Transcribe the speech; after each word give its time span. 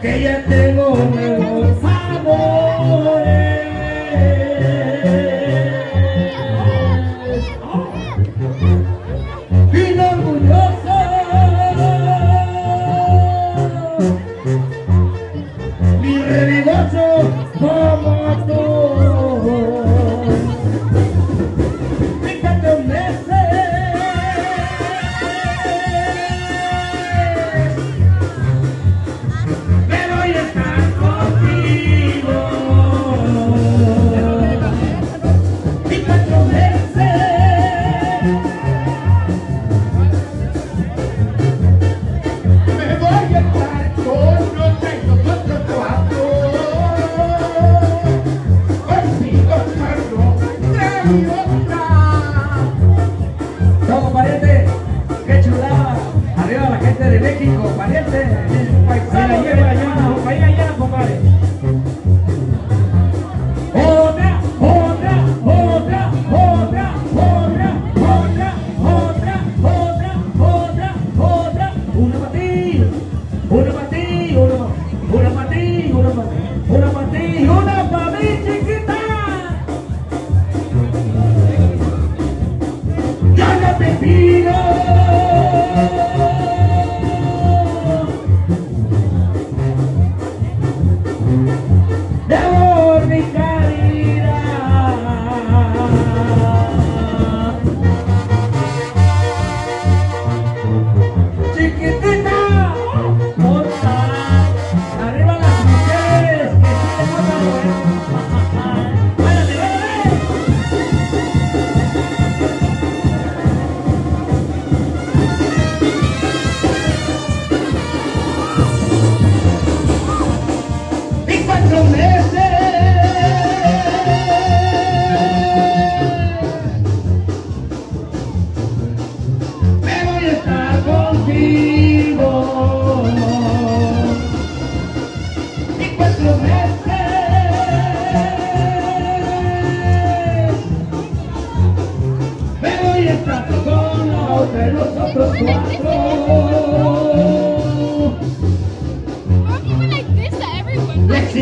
que 0.00 0.22
ya 0.22 0.44
tengo 0.48 1.47
Right 58.68 59.27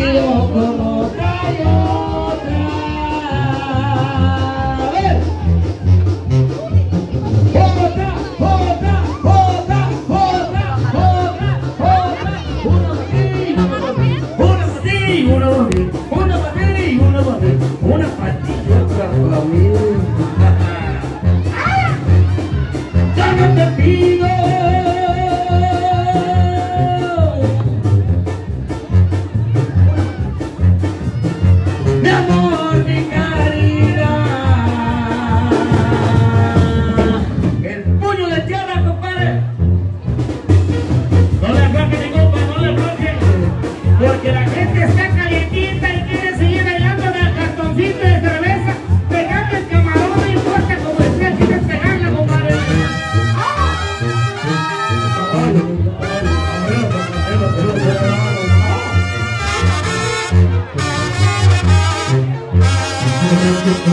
Brazil. 0.00 0.33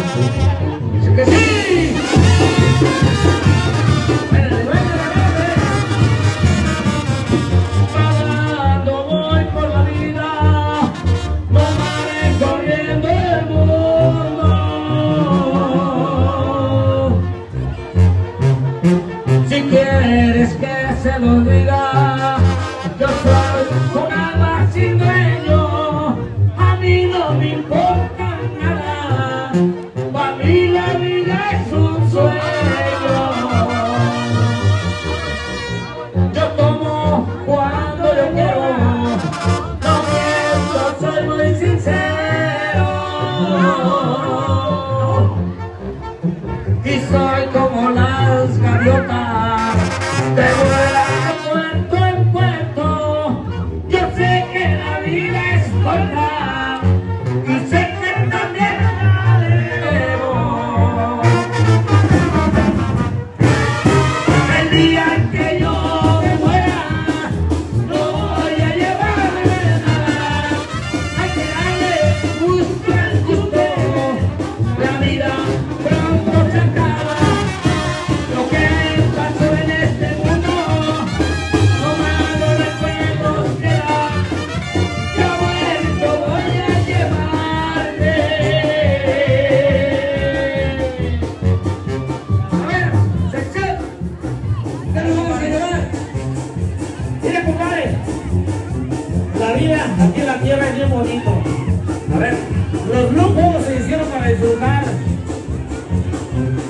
Cause 0.02 1.28
he 1.28 1.92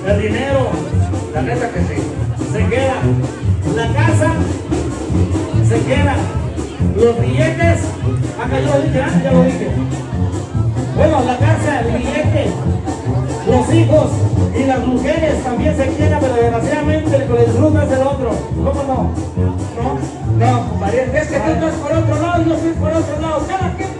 El 0.06 0.21
dinero, 0.21 0.68
la 1.33 1.41
neta 1.41 1.69
que 1.69 1.79
sí, 1.79 2.01
se 2.51 2.65
queda. 2.68 2.95
La 3.73 3.88
casa, 3.94 4.33
se 5.69 5.79
queda. 5.85 6.15
Los 6.97 7.21
billetes, 7.21 7.79
acá 8.44 8.59
yo 8.59 8.75
lo 8.75 8.81
dije, 8.81 9.01
ya 9.23 9.31
lo 9.31 9.44
dije. 9.44 9.69
Bueno, 10.97 11.21
la 11.25 11.38
casa, 11.38 11.79
el 11.79 11.97
billete, 11.97 12.51
los 13.47 13.73
hijos 13.73 14.12
y 14.53 14.63
las 14.65 14.85
mujeres 14.85 15.41
también 15.41 15.77
se 15.77 15.88
quedan, 15.95 16.19
pero 16.19 16.35
desgraciadamente 16.35 17.15
el 17.15 17.23
que 17.23 17.45
disfruta 17.45 17.83
es 17.85 17.91
el 17.94 18.01
otro. 18.01 18.31
¿Cómo 18.53 18.83
no? 18.83 19.12
¿No? 19.77 20.45
No, 20.45 20.69
compadre. 20.69 21.03
Es 21.13 21.27
que 21.27 21.39
tú 21.39 21.51
estás 21.51 21.73
por 21.75 21.91
otro 21.94 22.21
lado 22.21 22.41
y 22.41 22.50
yo 22.50 22.56
estoy 22.56 22.73
por 22.73 22.91
otro 22.91 23.21
lado. 23.21 23.47
Cada 23.47 23.73
quien 23.75 23.90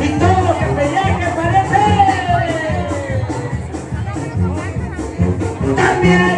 Y 0.00 0.08
todo 0.18 0.42
lo 0.42 0.58
que 0.58 0.66
pelea 0.66 1.18
que 1.18 1.24
aparece. 1.24 1.82
También. 5.76 6.37